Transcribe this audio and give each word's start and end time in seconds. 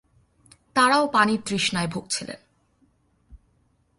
তারাও 0.73 1.07
পানির 1.07 1.41
তৃষ্ণায় 1.45 1.87
ভুগছিলেন। 1.87 2.39